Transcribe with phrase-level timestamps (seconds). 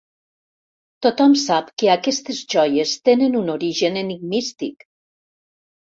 [1.07, 4.93] Tothom sap que aquestes joies tenen un origen enigmístic.